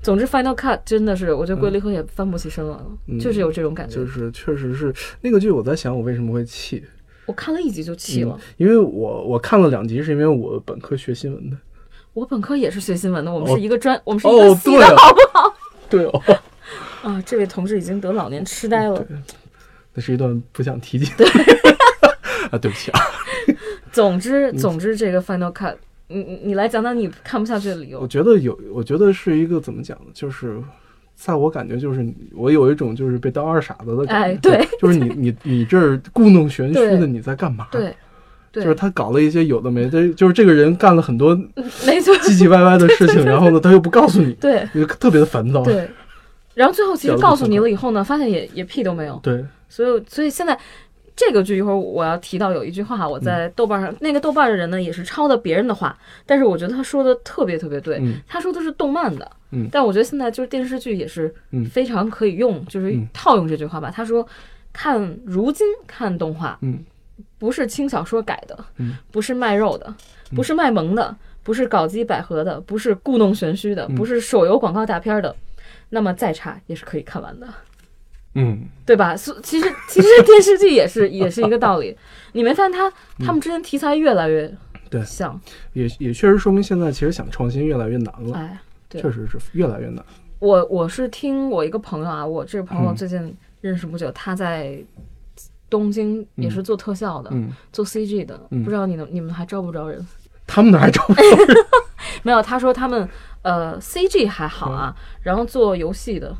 [0.01, 2.81] 总之，Final Cut 真的是，我觉得龟梨和也翻不起身了，
[3.19, 3.95] 就是有这种感觉。
[3.95, 6.83] 就是确实是那个剧，我在想我为什么会气。
[7.25, 11.57] 我看了一集就气了，因为我我看了两集，是因为我本科学新闻的。
[12.13, 15.53] 我本科也是学新闻的，我们是一个专，我们是一个系的，好不好？
[15.89, 16.21] 对哦。
[17.07, 19.05] 啊，这位同志已经得老年痴呆了。
[19.93, 21.09] 那是一段不想提及。
[22.51, 22.99] 啊，对不起啊。
[23.93, 25.75] 总之，总之，这个 Final Cut，
[26.09, 28.01] 你你你来讲讲你看不下去的理由。
[28.01, 30.07] 我觉得有，我觉得是一个怎么讲呢？
[30.13, 30.61] 就是
[31.15, 34.35] 在我感觉，就是我有一种就是被当二傻子的感觉。
[34.35, 37.67] 哎，对， 就是你你你这儿故弄玄虚的，你在干嘛？
[37.71, 37.95] 对，
[38.51, 41.33] 就是他搞了一些有的没的，就是这个人干了很多
[41.85, 45.63] 没错唧唧歪歪的事情，然后呢，他又不告诉你，对，就特别的烦躁。
[45.63, 45.89] 对。
[46.57, 49.19] 然后最后其实告诉你了以后呢，发现也也屁都没有。
[49.21, 50.57] 对，所以所以现在
[51.15, 58.01] 这个剧一会儿我要提到有一句话，我在豆瓣上那个豆瓣的人呢也是抄的别人的话，但是我觉得他说的特别特别对。
[58.27, 61.31] 他说的是动漫的，嗯，但我觉得现在就是电视剧也是
[61.69, 63.91] 非常可以用，就是套用这句话吧。
[63.93, 64.27] 他说
[64.73, 66.83] 看如今看动画，嗯，
[67.37, 69.93] 不是轻小说改的，嗯，不是卖肉的，
[70.35, 75.35] 不是卖萌的，不是搞基百合的，不是故弄玄虚的，不是手游广告大片的。
[75.89, 77.47] 那么再差也是可以看完的，
[78.35, 79.15] 嗯，对吧？
[79.15, 81.97] 所其实其实电视剧也是 也是一个道理。
[82.33, 82.91] 你没发现他
[83.25, 84.53] 他们之间题材越来越
[84.89, 85.39] 对像，
[85.73, 88.35] 也也确实说明现在其实想创新越来越难了。
[88.35, 90.03] 哎，对，确实是越来越难。
[90.39, 94.77] 我我是听我一个朋友啊，我这个朋友最近认识不久，他在
[95.69, 97.31] 东京也是做特效的，
[97.71, 100.05] 做 CG 的，不知道你们你们还招不招人？
[100.45, 101.57] 他们那还招不招人？
[102.23, 103.07] 没有，他说他们。
[103.47, 106.35] 呃，CG 还好啊，然后做游戏的，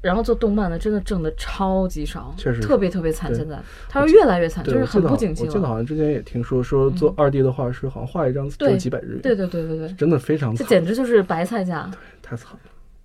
[0.00, 3.34] 然后做动漫的，真的挣的超级少，确实特别特别惨。
[3.34, 5.48] 现在他说越来越惨，就是很不景气了。
[5.48, 12.60] 我记得好像之前也听说，说做二 D 的画师好像画一张就几百日元，对对对对对，真的非常惨，这简直就是白菜价，对，太惨了。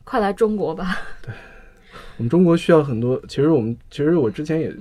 [0.06, 0.97] 快来中国吧！
[1.21, 1.34] 对，
[2.17, 3.21] 我们中国需要很多。
[3.27, 4.73] 其实我们其实我之前也，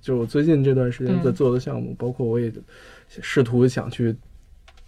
[0.00, 2.52] 就我最近这段时间在做的项目，包括我也
[3.08, 4.16] 试图想去。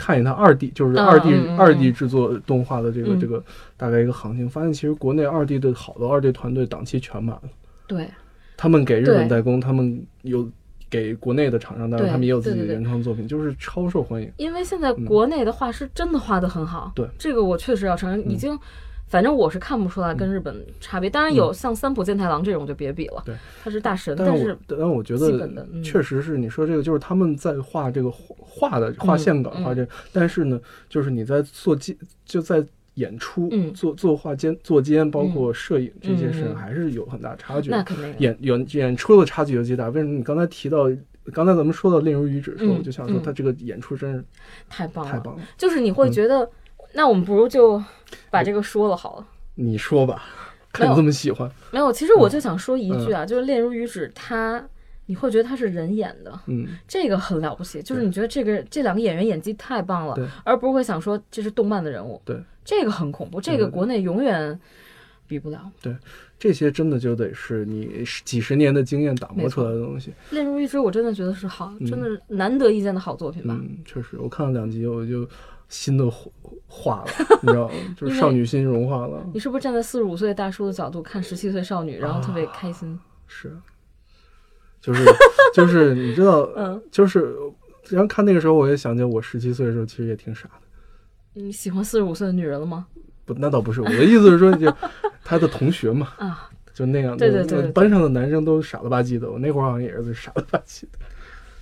[0.01, 3.45] 看一看二 D，就是二 D 二 D 制作动画的这个这个
[3.77, 7.43] 大概一个行情，发现其实国内二 D 的好的二 D 团队档期全满了。
[7.87, 8.09] 对，
[8.57, 10.49] 他们给日本代工，他们有
[10.89, 14.33] 给国内的厂商，当然他们也有自己的原创作品，就是超受欢迎。
[14.39, 18.59] 因为现在国内的画师真的画的很好，对这个我确实要承认，已经。
[19.11, 24.15] 反正我是看不出来跟日本差别，当然有像三浦健太郎这种就别比了，对，他是大神。
[24.17, 37.69] 但是，但我觉得确实是你说这个，就是他们在画这个画的画线稿画这，但是呢，就是你在做监就在演出做做画监做监，包括摄影这些事还是有很大差距。
[37.69, 39.89] 那肯定演演演出的差距有极大？
[39.89, 40.89] 为什么你刚才提到
[41.33, 44.25] 刚才咱们说到《恋如雨止》的时候，我就想说他这个演出真是
[44.69, 46.49] 太棒了，太棒了，就是你会觉得。
[46.93, 47.83] 那我们不如就
[48.31, 49.27] 把这个说了好了。
[49.55, 50.25] 你说吧，
[50.73, 51.51] 看你这么喜欢。
[51.71, 54.65] 没有，其实我就想说一句啊，就是《恋如雨止》，他
[55.07, 57.83] 你会觉得他是人演的，嗯，这个很了不起。
[57.83, 63.41] 就是你觉得这个这两个演员演技太棒了，而不是会想说这是动漫的人物，对，这个很恐怖。
[63.41, 64.59] 这个国内永远
[65.27, 65.71] 比不了。
[65.83, 65.95] 对，
[66.39, 70.13] 这些真的就得是你几十年的经验打磨出来的东西。
[70.31, 73.59] 恋如一枝，我真的觉得是好，真的难得一见的好作品吧。
[73.61, 75.29] 嗯，确实，我看了两集，我就
[75.71, 76.13] 心都
[76.67, 77.07] 化了，
[77.41, 77.75] 你知道吗？
[77.97, 79.25] 就是少女心融化了。
[79.33, 82.99] 你是不是站在四十五岁大叔的角度看十七岁少女，然后特别开心？
[83.27, 83.57] 是，
[84.81, 85.05] 就是
[85.55, 87.35] 就是，你知道，嗯，就是，
[87.89, 90.61] 然后看那个时候，我也想起我十七岁的时候，其实也挺傻的。
[91.35, 92.87] 你喜欢四十五岁的女人了吗？
[93.25, 93.81] 不，那倒不是。
[93.81, 94.73] 我的意思是说，就
[95.23, 97.17] 他的同学嘛，啊，就那样。
[97.17, 99.31] 对对对，班上的男生都傻了吧唧的。
[99.31, 100.99] 我那会儿好像也是傻了吧唧的。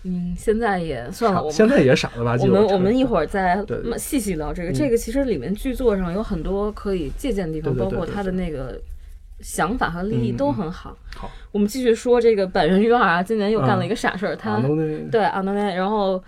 [0.04, 2.42] 嗯，现在也算了，我们现在也傻了吧唧。
[2.42, 3.64] 我们我们一会儿再
[3.96, 4.72] 细细聊这个。
[4.72, 8.80] 这个其实里面剧作上有很多可以借鉴的地方，包括他的那个
[9.40, 10.96] 想法和立意都很好。
[11.16, 14.36] 好，我们继续说这个板垣瑞二啊，今年又干了一个傻事儿。
[14.36, 14.62] 他
[15.10, 16.22] 对阿诺奈，然后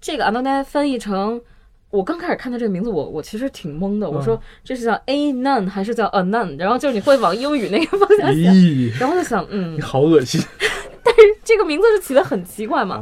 [0.00, 1.40] 这个阿诺奈翻译成。
[1.88, 4.10] 我刚开始看到这个名字，我我其实挺懵的。
[4.10, 6.58] 我说这是叫 A nun 还是叫 A nun？
[6.58, 8.54] 然后就是你会往英语那个方向想，
[8.98, 10.42] 然后就想，嗯，你好恶心。
[11.06, 13.00] 但是这个名字是起的很奇怪嘛？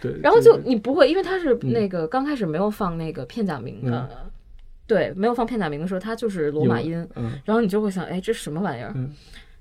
[0.00, 0.18] 对。
[0.22, 4.08] 然后就你不会，因为他是那个刚开始没有放那个片假名的，
[4.86, 7.06] 对，没有放片假名的时候，他就是罗马音。
[7.44, 8.94] 然后你就会想，哎，这什么玩意儿？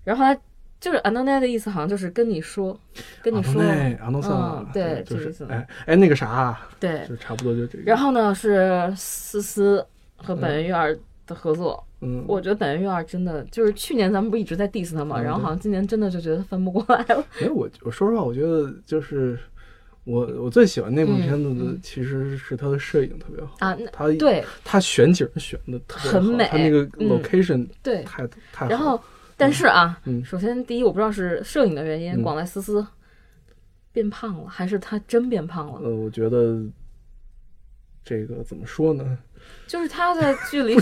[0.04, 0.40] 然后后来。
[0.82, 2.76] 就是阿诺奈的意思，好像就是跟你说，
[3.22, 3.62] 跟你说，
[4.02, 7.84] 阿诺嗯，对，就是哎哎那个啥，对，就差不多就这个。
[7.86, 17.26] 然后呢，是思思和本源月儿的合作，嗯，我觉得本源月儿真的就是去年咱们不一直在 diss 他嘛，然后好像今年真的就觉得翻不过来了。
[17.42, 19.38] 哎，我我说实话，我觉得就是
[20.04, 29.00] 我我最喜欢那部片子的其实是他的摄影特别好啊，他对他选景选的特别很美，他那个 location 对太太然后。
[29.38, 32.86] 但是啊，首先第一，我不知道是摄影的原因，广濑丝丝
[33.92, 35.80] 变胖了，还是他真变胖了？
[35.82, 36.62] 呃，我觉得
[38.04, 39.18] 这个怎么说呢？
[39.68, 40.76] 就是它在 距离，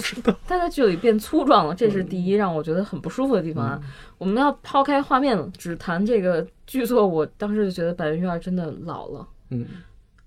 [0.47, 3.79] 它在距离变粗壮了，这是第一让我觉得很不舒服的地方啊。
[4.17, 9.65] 我们要抛开画面，只谈这个剧作，我当时就觉得白云院真的老了，嗯，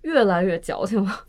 [0.03, 1.25] 越来越矫情了。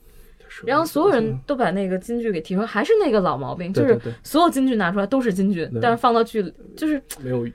[0.66, 7.48] 然后所有人都把那个京剧给提出来，还是那个老毛病，就是所有京剧拿出来都是京剧，但是放到剧里就是没有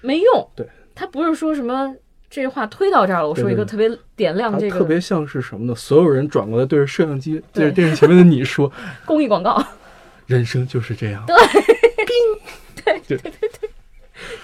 [0.00, 0.50] 没用。
[0.56, 1.94] 对，他不是说什么
[2.30, 5.74] 这句话推到这儿了，我说一个特别点亮这个，特别像是什么呢？
[5.74, 8.70] 所有人转过来对着摄像机，对着电视前面的你说，
[9.04, 9.62] 公益广告，
[10.26, 11.24] 人生就是这样。
[11.26, 11.36] 对，
[12.84, 13.70] 对对对对，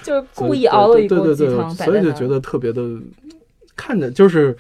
[0.03, 2.83] 就是故意熬了一锅鸡汤，所以就觉得特别的
[3.77, 4.57] 看着就是。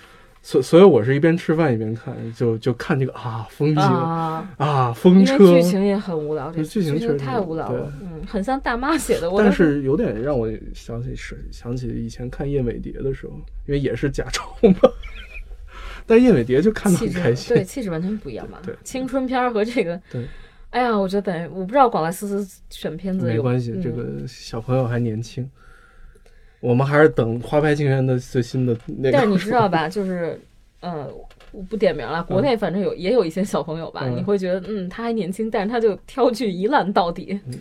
[0.46, 5.36] 所所以，我是一边吃饭一边看，就就看这个啊，风景啊，风车。
[5.38, 9.28] 剧情也很无聊，这剧情确实太无聊了，嗯，很像大妈写的。
[9.36, 13.32] 但是有点让我想起是想起以前看《燕尾蝶》的时候，
[13.66, 14.76] 因为也是假钞嘛。
[16.06, 18.58] 但《燕尾蝶》就看的很开心，对， 气质完全不一样嘛？
[18.64, 20.24] 对，青春片和这个，对。
[20.70, 25.50] 哎呀，我觉得本我不知道广濑丝丝选片子没关系，这个小朋友还年轻。
[26.66, 29.12] 我们还是等花牌情缘的最新的那个。
[29.12, 29.86] 但是你知道吧？
[29.88, 30.36] 就是，
[30.80, 31.08] 呃，
[31.52, 32.24] 我不点名了。
[32.24, 37.38] 国内反正有也有一些小朋友吧，你会觉得，嗯，他还年轻，但是他就挑剧一烂到底。
[37.46, 37.54] 嗯，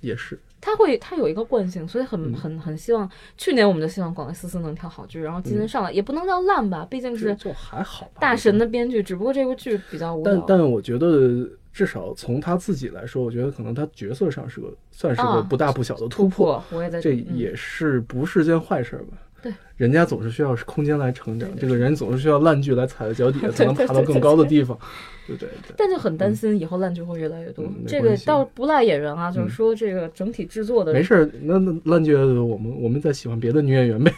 [0.00, 0.36] 也是。
[0.60, 3.08] 他会，他有一个惯性，所以很很很希望。
[3.38, 8.10] 去年我们就希望广濑丝丝能挑好剧，然后今年上来也不能叫烂吧，毕竟是就还好。
[8.18, 10.34] 大神的编剧，只不过这个剧比较无聊。
[10.34, 11.48] 但但我觉得。
[11.72, 16.62] 至少从他自己来说，我觉得可能他角色上是个算是个不大不小的突破。
[16.70, 19.16] 我也在这也是不是件坏事吧？
[19.42, 24.78] 对，人家总是需要空间来成长，这个人总是需要烂剧来踩在脚底下，才能爬到更高的地方。
[25.26, 25.74] 对对对。
[25.76, 27.64] 但就很担心以后烂剧会越来越多。
[27.84, 30.92] 这个倒不赖演员啊，就是说这个整体制作的。
[30.92, 31.54] 没事，那
[31.90, 34.12] 烂剧我们我们再喜欢别的女演员呗。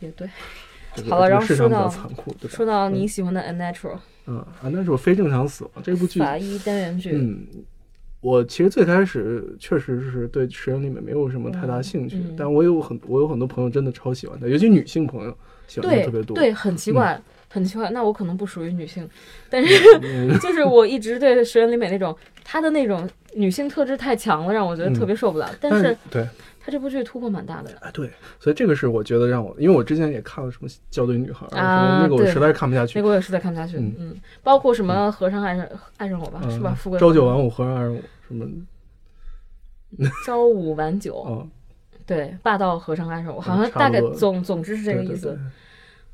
[0.00, 0.28] 也对。
[1.08, 1.90] 好了，然后说到
[2.46, 3.94] 说到你喜欢的《Unnatural》。
[4.26, 7.12] 嗯啊，那是我非正常死亡这部剧法医单元剧。
[7.12, 7.46] 嗯，
[8.20, 16.34] 我其实最开始确实是对实验里面没有什么太大兴趣，但我有很我有很多朋友真的超喜欢她，尤其女性朋友喜欢他特别多。
[16.34, 17.90] 对，很奇怪，很奇怪。
[17.90, 19.08] 那我可能不属于女性，
[19.50, 19.98] 但是
[20.40, 25.50] 就是我一直对石原里美那种她的那种女性特质太强了，让我觉得特别受不了。
[25.60, 26.26] 但是对。
[26.64, 33.76] 他这部剧突破蛮大的啊，对，所以这个是我觉得让我，因为我之前也看了什么《校对女孩》啊，那个我实在是看不下去，那个我也实在看不下去。
[33.76, 35.66] 嗯，包括什么和尚爱上
[35.98, 36.74] 爱上我吧，是吧？
[36.74, 38.46] 富贵朝九晚五，和尚爱上我，什么
[40.24, 41.46] 朝五晚九，
[42.06, 45.38] 对，霸道和尚爱上我，好像大概总总之是这个意思。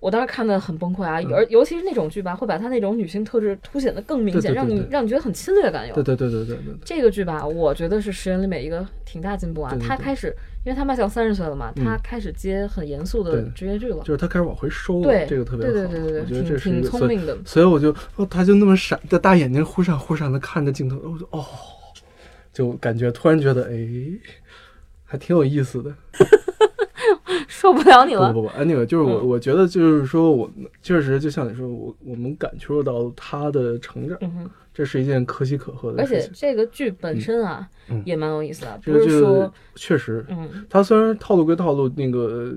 [0.01, 5.87] 我当时看的很崩溃啊，而尤其是那种剧吧，会把他那种女性特质凸显的更明显，让你让你觉得很侵略感。
[5.87, 6.75] 有对对对对对对。
[6.83, 9.77] 这个剧吧，我觉得是石原里美一个挺大进步啊。
[9.79, 10.35] 他开始，
[10.65, 13.99] 因为他迈向三十岁了嘛，他开始接很严肃的职业剧了。
[13.99, 15.73] 就是他开始往回收了，对这个特别好。
[15.73, 17.37] 对对对对对，挺挺聪明的。
[17.45, 21.45] 所以我就，哦，他就那么闪，的大眼睛忽闪忽闪的看着镜头，我就哦，
[22.55, 23.87] 就感觉突然觉得，哎，
[25.05, 25.95] 还挺有意思的。
[27.61, 28.33] 受不了你了！
[28.33, 34.19] 不不不，anyway，就是我我觉得就是说我确实就像你说，我我们感受到他的成长，
[34.73, 36.19] 这是一件可喜可贺的事情。
[36.19, 37.69] 而且这个剧本身啊，
[38.07, 38.81] 也蛮有意思的。
[38.83, 42.51] 不是说确实，嗯，它虽然套路归套路，那个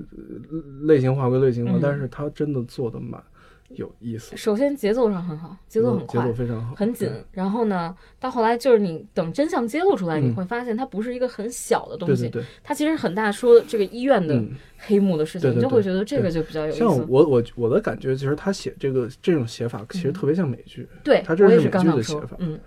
[0.84, 3.22] 类型化归类型化，但是它真的做的蛮。
[3.68, 4.36] 有意思。
[4.36, 7.10] 首先节奏上很好，节奏很快，节奏非常好，很紧。
[7.32, 12.30] 然后呢，到后来就是你等真相揭露出来，你会发现它不是一个很小的东西，
[12.62, 13.32] 它其实很大。
[13.32, 14.40] 说这个医院的
[14.78, 16.78] 黑幕的事情，你就会觉得这个就比较有意思。
[16.78, 20.86] 像我我我的感觉，其实他写这个这种写法，其实特别像美剧。
[21.02, 22.36] 对，他这是美剧的写法。
[22.38, 22.60] 嗯，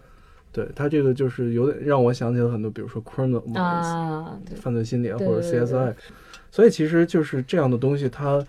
[0.51, 5.93] 对他这个就是有点让我想起了很多，比如说《Criminal Minds》啊，犯罪心理或者 CSI。
[6.51, 8.45] 所以其实就是这样的东西，它。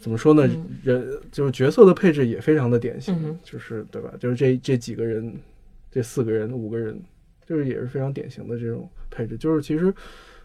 [0.00, 0.48] 怎么说呢？
[0.82, 4.12] 人就是角色的配置也非常的典型，就是对吧？
[4.18, 5.34] 就是这这几个人，
[5.90, 7.00] 这四个人、五个人，
[7.46, 9.36] 就是也是非常典型的这种配置。
[9.36, 9.94] 就是其实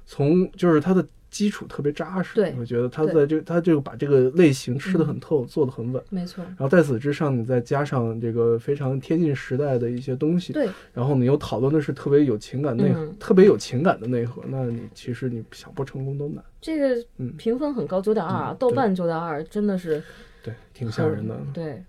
[0.05, 1.07] 从就是他的。
[1.31, 6.43] 基础特别扎实，对，我觉得他在这他这个把这个类型吃的很透，做的很稳，没错。
[6.43, 10.69] 然后在此之上，你再加上这个非常贴近时代的一些东西，对。
[10.93, 16.43] 然后你又讨论的是特别有情感内核，特别有情感的内核，那你其实你想不成功都难。
[16.59, 17.03] 这个
[17.37, 20.03] 评分很高，九点二，豆瓣九点二，真的是，
[20.43, 21.39] 对，挺吓人的。
[21.53, 21.81] 对，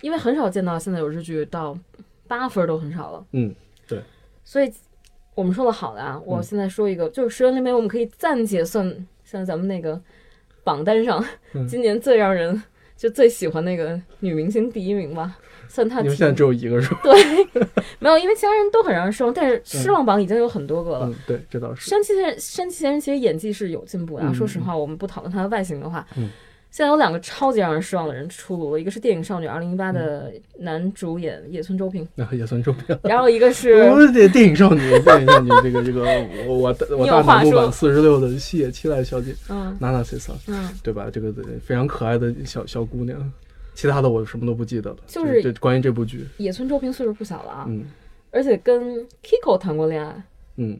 [0.00, 1.78] 因为很少见到现在有日剧到
[2.26, 3.26] 八分都很少了。
[3.32, 3.54] 嗯，
[3.86, 4.02] 对。
[4.42, 4.72] 所以。
[5.36, 10.00] 我们说的好的啊，我现在说一个，就是十人里面我们可以暂且算，像咱们那个
[10.64, 11.22] 榜单上，
[11.68, 12.60] 今年最让人
[12.96, 15.36] 就最喜欢那个女明星第一名吧，
[15.68, 16.02] 算她。
[16.04, 17.00] 现在只有一个是吧？
[17.04, 17.14] 对，
[17.98, 21.12] 没有，因为其他人都很让人失望，但是失望榜已经有很多个了。
[21.26, 21.90] 对，这倒是。
[21.90, 26.06] 山崎贤山崎贤其实演技是有进步的，啊说实话，我们不讨论他的外形的话。
[26.70, 36.02] 现在有两个超级让人失望的人出炉了，一个是电影少女二零一八的男主演野村周平， 野村周平， 然后一个是电电影少女，电影少女这个这个
[36.46, 41.08] 我我我大脑木版四十六的西野七濑小姐，嗯，娜娜西桑，嗯，对吧？
[41.10, 41.32] 这个
[41.64, 43.32] 非常可爱的小小姑娘，
[43.74, 47.86] 其他的我什么都不记得了，就是这关于这部剧，野村周平岁数不小了啊，嗯，
[48.30, 50.22] 而且跟 Kiko 谈过恋爱，
[50.56, 50.78] 嗯。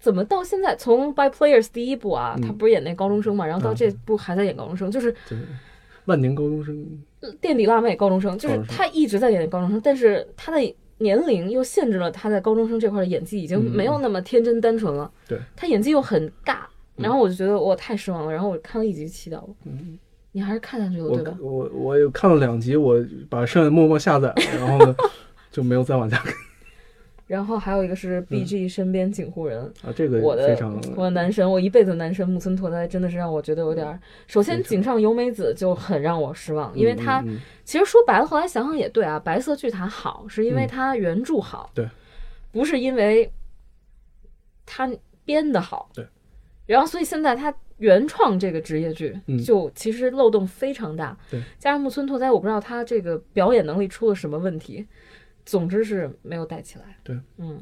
[0.00, 0.74] 怎么到现在？
[0.74, 5.14] 从《By Players》第一部啊，他不是演那高中生嘛，然后到这部还在演高中生，就是
[6.06, 6.84] 万年高中生，
[7.40, 15.10] 垫底辣妹高中生，就是他一直在演高中生，但是他的年龄又限制了他在高中生这块的演技，已经没有那么天真单纯了。
[15.28, 16.60] 对，他演技又很尬，
[16.96, 19.48] 然后我就觉得我太失望了，然后我看了一集气到了。
[19.66, 19.98] 嗯，
[20.32, 21.36] 你还是看下去了对吧？
[21.40, 22.96] 我我有看了两集，我
[23.28, 24.96] 把剩下默默下载了，然后呢
[25.52, 26.32] 就没有再往下看。
[27.30, 34.00] 然后还有一个是 B G 身边警护人啊，这个我的非常我的男神，我一辈子男神木村拓哉真的是让我觉得有点。
[34.26, 37.24] 首先井上由美子就很让我失望，因为他
[37.64, 41.88] 其实说白了，后来想想也对啊，白色巨塔好是因为他原著好，对，
[42.50, 43.32] 不是因为
[44.66, 44.90] 他
[45.24, 46.04] 编的好，对。
[46.66, 49.16] 然后所以现在他原创这个职业剧
[49.46, 51.40] 就其实漏洞非常大，对。
[51.60, 54.84] 加上木村拓哉，我不知道他这个表演能力出了什么问题。
[55.50, 56.96] 总之是没有带起来。
[57.02, 57.58] 对，嗯，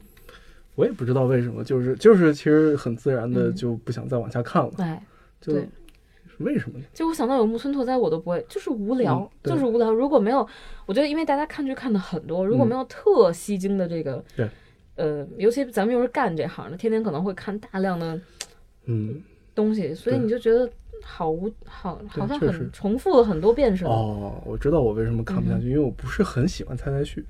[0.75, 4.71] 我也不知道为什么，就是就是，其实很自然的就不想再往下看了。
[4.77, 5.03] 哎，
[5.41, 5.67] 对，
[6.41, 6.85] 为什么呢？
[6.93, 9.91] 就我想到有木村拓哉，我都不会，就是无聊，就是无聊。
[9.91, 10.47] 如果没有，
[10.85, 14.47] 我觉得因为大家看剧看的很多，如果没有特吸睛的这个，对，
[14.97, 18.21] 呃，尤其咱们又是干这行的，天天可能会看大量的，
[18.85, 19.23] 嗯，
[19.55, 20.71] 东西，所以你就觉得
[21.03, 23.91] 好无好，好像很重复了很多遍似的。
[23.91, 27.25] 哦，我知道我为什么看不下去，因为我不是很喜欢猜猜序。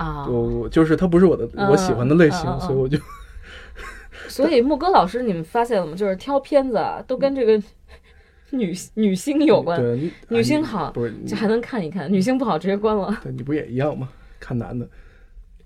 [0.00, 2.98] 啊，我我就是他不是我的我喜欢的类型，所以我就。
[4.28, 5.94] 所以木哥老师，你们发现了吗？
[5.94, 7.62] 就是挑片子啊，都跟这个
[8.52, 9.78] 女女星有关。
[9.78, 13.14] 对，女星好，不是就还能看一看；女星不好，直接关了。
[13.22, 14.08] 对，你不也一样吗？
[14.38, 14.88] 看男的。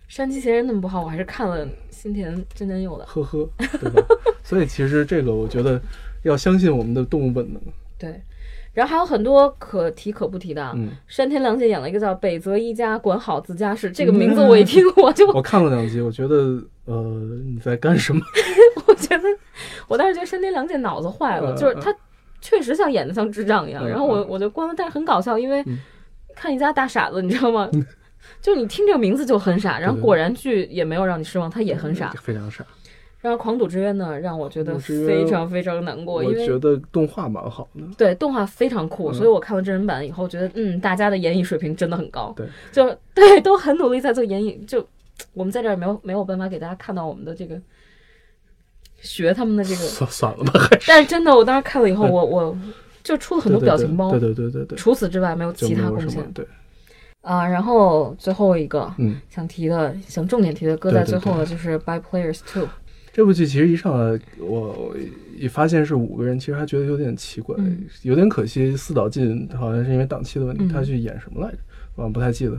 [0.09, 3.05] 山崎贤人那么不好，我还是看了新田真田佑的。
[3.07, 4.03] 呵呵，对吧？
[4.43, 5.81] 所以其实这个，我觉得
[6.23, 7.63] 要相信我们的动物本能。
[7.97, 8.21] 对。
[8.75, 10.71] 然后还有很多可提可不提的。
[10.75, 17.03] 嗯山田凉介演了一个叫北泽一家管好自家事，这个名字我一听我就 我看了两集，我觉得呃
[17.47, 18.21] 你在干什么？
[18.87, 19.25] 我觉得
[19.89, 21.95] 我当时觉得山田凉介脑子坏了，就是他
[22.41, 23.89] 确实像演的像智障一样。
[23.89, 25.65] 然后我我就关了，但是很搞笑，因为
[26.35, 27.71] 看一家大傻子，你知道吗？
[28.41, 32.65] 就你听这个名字就很傻，然后果然剧也没有让你失望，他也很傻，非常傻。
[33.25, 37.81] 然后《狂赌之渊》呢，让我觉得非常非常难过，因为觉得动画蛮好的。
[37.97, 42.35] 对，动画非常酷，所以我看了真人版以后，觉得嗯，大家的演绎水平真的很高。
[42.37, 44.63] 对，就对，都很努力在做演绎。
[44.67, 44.87] 就
[45.33, 47.59] 我们在这儿没有没有办法给大家看到我们的这个
[49.01, 49.77] 学他们的这个。
[49.77, 50.53] 算算了吧，
[50.87, 52.55] 但是真的，我当时看了以后，我我
[53.03, 54.11] 就出了很多表情包。
[54.11, 54.77] 对对对对对。
[54.77, 56.31] 除此之外，没有其他贡献。
[56.35, 56.47] 对。
[57.23, 62.65] 啊，然后最后一个，嗯，想提的，想重点提的，搁在最后的就是《By Players Two》。
[63.15, 64.93] 这部剧其实一上来，我
[65.39, 67.57] 一发现是五个人，其实还觉得有点奇怪，
[68.03, 68.77] 有点可惜。
[68.77, 71.59] 四岛进好像是因为档期的问题，他去演什么来着？
[71.95, 72.59] 我不太记得。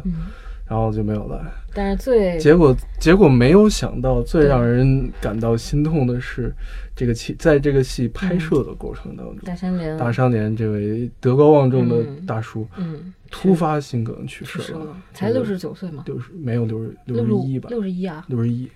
[0.68, 1.46] 然后就没有了。
[1.76, 6.52] 但是最结果结果没有想到，最让人感到心痛的是，
[6.96, 16.04] 这个戏在这个戏拍摄的过程当中，大山连大山连这位德高望重的大叔，嗯，突发心梗去世了，才六十九岁吗？
[16.08, 17.70] 六十没有六十六十一吧？
[17.70, 18.26] 六十一啊？
[18.28, 18.68] 六十一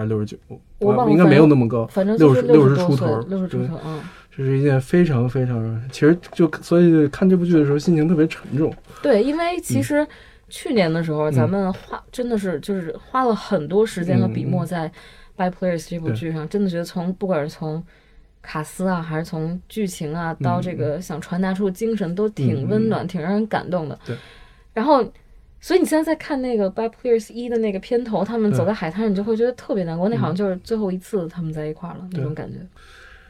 [0.00, 0.36] 还是六十九？
[0.78, 3.78] 我忘了，应该没有那么高，反正六十六十出头，六十出头。
[3.84, 4.00] 嗯，
[4.34, 8.72] 这是一件非常非常，其实就所以看这部剧的时候心情特别沉重。
[9.02, 10.06] 对，因为其实。
[10.52, 14.88] 去年的时候，咱们花真的是就是花了很多时间和笔墨在
[15.36, 17.80] 《By Players》这部剧上，真的觉得从不管是从
[18.42, 23.96] 卡斯啊，还是从剧情啊，到这个想传达出的精神，都挺温暖，挺让人感动的。
[24.04, 24.16] 对。
[24.74, 25.04] 然后，
[25.60, 30.08] 所以你现在在看那个《By Players》一的那个片头，他们走在海滩，你就会觉得特别难过。
[30.08, 32.58] 那好像就是最后一次他们在一块儿了，那种感觉。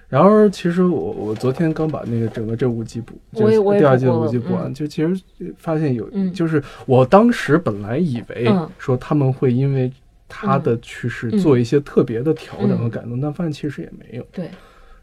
[0.09, 5.20] 然而，其实我我昨天刚把那个整个这五集补，就第二季的五集补完，就其实
[5.57, 9.93] 发现有，就是我当时本来以为说他们会因为
[10.28, 14.26] 他的去世做一些特别的调整和改动，但发现其实也没有。
[14.33, 14.51] 对，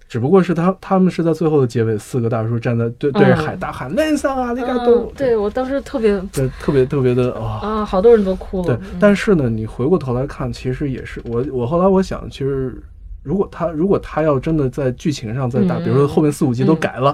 [0.07, 8.67] 只不过是他他们是在最后的结尾，四个大叔站在对对着海大喊“内桑啊，那个都”，对我当时特别对特别特别的啊啊，好多人都哭了。
[8.67, 12.81] 对，但是呢，你回过头来看，其实也是我我后来我想，其实。
[13.23, 17.13] 如果他如果他要真的在剧情上再打，比如说后面四五集都改了，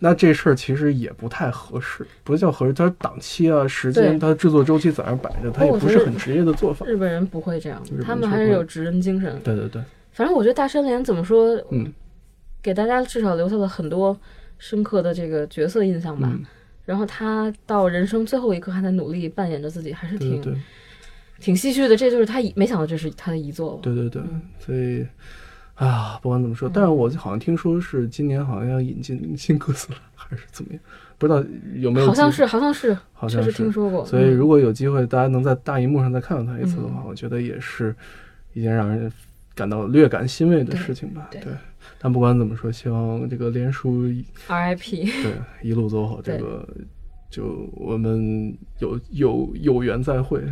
[0.00, 2.72] 那这事儿其实也不太合适，不叫合适。
[2.72, 6.84] 他档期啊、时间，它制作周期在那摆着，它也不是很职业的做法。
[6.84, 9.40] 日本人不会这样，他们还是有职人精神。
[9.44, 9.80] 对对对，
[10.12, 11.92] 反正我觉得大山连怎么说，嗯，
[12.62, 14.16] 给大家至少留下了很多
[14.58, 16.32] 深刻的这个角色印象吧。
[16.84, 20.42] 然后他到人生最后一刻还在努力扮演着自己，还是挺。
[21.40, 23.76] 挺唏嘘的，这就是他没想到这是他的遗作。
[23.82, 24.22] 对对对，
[24.60, 25.04] 所以
[25.74, 30.80] 啊，不管怎么说，但是我好像听说是今年好像要引进新哥斯拉，还是怎么样？
[31.18, 31.44] 不知道
[31.74, 32.06] 有没有？
[32.06, 34.06] 好像是，好像是，好像是听说过。
[34.06, 37.92] 所以如果有机会，大家能在大荧幕上再看到他一次的话，我觉得也是
[38.52, 39.10] 一件让人
[39.54, 41.28] 感到略感欣慰的事情吧。
[41.30, 41.40] 对。
[41.98, 44.04] 但不管怎么说，希望这个连叔
[44.48, 45.32] RIP，对，
[45.62, 46.20] 一路走好。
[46.22, 46.66] 这个
[47.30, 50.40] 就我们有有有缘再会。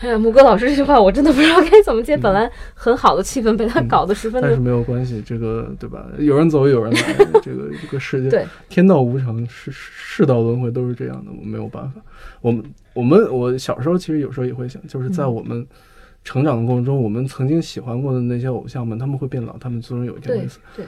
[0.00, 2.16] 哎呀，木哥老师这句话我真的不知道该怎么接。
[2.16, 4.42] 本来很好的气氛被他搞得十分……
[4.42, 6.04] 但是没有关系，这个对吧？
[6.18, 12.00] 有人走，有人来， 这个这个世界对天道无常，世世道轮回都是这样的，我没有办法。
[12.40, 12.64] 我们
[12.94, 15.64] 我们我小时候其实有时候也会想，就是在我们
[16.24, 20.58] 成长的过程中，我们曾经喜欢过的那些偶像们，他们会变老，他们最终有一天会死。
[20.76, 20.84] 对，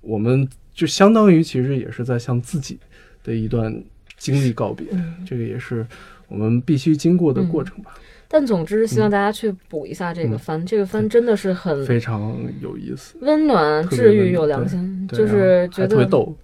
[0.00, 2.78] 我们就相当于其实也是在向自己
[3.22, 3.82] 的一段
[4.16, 4.86] 经历告别，
[5.26, 5.86] 这个也是
[6.28, 7.94] 我们必须经过的过程吧。
[8.30, 16.36] 但总之，希望大家去补一下这个番，这个番真的是很非常有意思，温暖、治愈、有良心，就是觉得特别逗。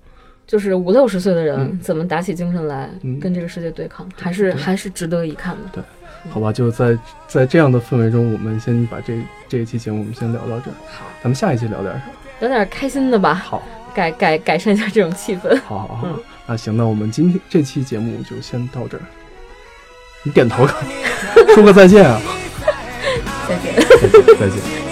[0.47, 5.63] 就是五六十岁的人怎么打起精神来跟这个世界对抗，还是还是值得一看的。
[5.73, 5.83] 对，
[6.31, 6.99] 好吧，就在
[7.29, 10.75] 在这样的氛围中，我们先把这这一期节目我们先聊到这儿。
[10.91, 12.13] 好，咱们下一期聊点什么？
[12.41, 13.35] 聊点开心的吧。
[13.35, 13.63] 好，
[13.95, 15.61] 改改改善一下这种气氛。
[15.67, 16.09] 好好好，
[16.47, 19.03] 那行，那我们今天这期节目就先到这儿。
[20.23, 20.67] 你点头，
[21.55, 22.21] 说个再见啊！
[23.47, 24.84] 再见 再见，再见。